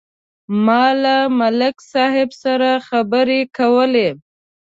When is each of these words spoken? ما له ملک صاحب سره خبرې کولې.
ما 0.65 0.85
له 1.03 1.15
ملک 1.39 1.75
صاحب 1.91 2.29
سره 2.43 2.69
خبرې 2.87 3.41
کولې. 3.57 4.09